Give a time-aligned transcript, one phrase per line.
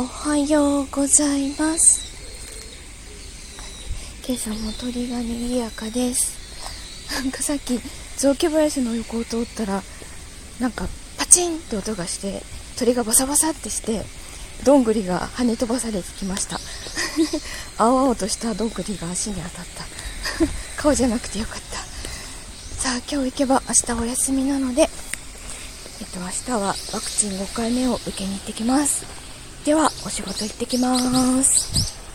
[0.00, 2.00] おはようございます。
[4.26, 7.12] 今朝も鳥が賑やかです。
[7.22, 7.78] なんかさっき
[8.16, 9.82] 雑木林の横を通ったら
[10.58, 10.86] なんか
[11.18, 12.40] パチンって音がして
[12.78, 14.00] 鳥がバサバサってして
[14.64, 16.58] どんぐりが跳ね飛ばされてきました。
[17.76, 19.84] 青々としたどんぐりが足に当たった。
[20.80, 21.76] 顔じゃなくてよかった。
[22.82, 24.88] さあ今日行けば明日お休みなので
[26.00, 29.04] えっと明日はワクチン5回目を受けに行ってきます。
[29.64, 31.99] ではお仕事行ってきます。